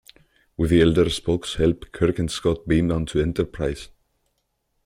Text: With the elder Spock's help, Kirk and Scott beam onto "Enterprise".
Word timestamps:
With 0.57 0.71
the 0.71 0.81
elder 0.81 1.05
Spock's 1.09 1.53
help, 1.57 1.91
Kirk 1.91 2.17
and 2.17 2.31
Scott 2.31 2.67
beam 2.67 2.91
onto 2.91 3.21
"Enterprise". 3.21 3.89